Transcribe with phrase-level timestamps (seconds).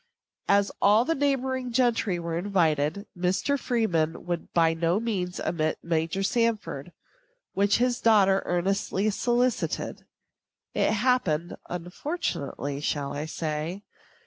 [0.47, 3.59] As all the neighboring gentry were invited, Mr.
[3.59, 6.91] Freeman would by no means omit Major Sanford,
[7.53, 10.07] which his daughter earnestly solicited.
[10.73, 13.83] It happened (unfortunately, shall I say?)